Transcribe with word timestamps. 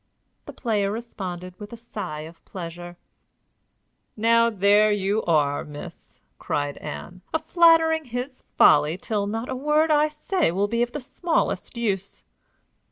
The 0.47 0.53
player 0.53 0.91
responded 0.91 1.53
with 1.59 1.71
a 1.71 1.77
sigh 1.77 2.21
of 2.21 2.43
pleasure. 2.43 2.97
"Now 4.17 4.49
there 4.49 4.91
you 4.91 5.21
are, 5.25 5.63
miss," 5.63 6.23
cried 6.39 6.77
Ann, 6.77 7.21
"a 7.35 7.37
flattering 7.37 8.05
of 8.07 8.11
his 8.11 8.41
folly 8.57 8.97
till 8.97 9.27
not 9.27 9.47
a 9.47 9.55
word 9.55 9.91
I 9.91 10.07
say 10.07 10.49
will 10.51 10.67
be 10.67 10.81
of 10.81 10.93
the 10.93 10.99
smallest 10.99 11.77
use!" 11.77 12.23